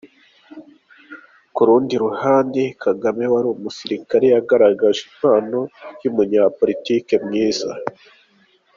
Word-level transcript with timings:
Ku 1.55 1.61
rundi 1.67 1.93
ruhande, 2.03 2.61
Kagame 2.83 3.23
wari 3.33 3.47
umusirikare 3.55 4.25
yagaragaje 4.35 4.99
impano 5.09 5.59
y’umunyapolitiki 6.01 7.13
mwiza. 7.25 7.71